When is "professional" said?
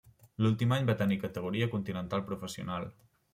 2.31-2.91